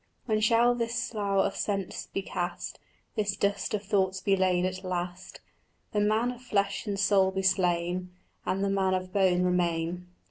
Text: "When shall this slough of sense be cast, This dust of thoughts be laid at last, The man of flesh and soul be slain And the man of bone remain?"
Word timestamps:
"When 0.25 0.39
shall 0.41 0.73
this 0.73 0.95
slough 0.95 1.45
of 1.45 1.55
sense 1.55 2.07
be 2.11 2.23
cast, 2.23 2.79
This 3.13 3.35
dust 3.35 3.75
of 3.75 3.83
thoughts 3.83 4.19
be 4.19 4.35
laid 4.35 4.65
at 4.65 4.83
last, 4.83 5.41
The 5.91 5.99
man 5.99 6.31
of 6.31 6.41
flesh 6.41 6.87
and 6.87 6.99
soul 6.99 7.29
be 7.29 7.43
slain 7.43 8.09
And 8.43 8.63
the 8.63 8.69
man 8.71 8.95
of 8.95 9.13
bone 9.13 9.43
remain?" 9.43 10.07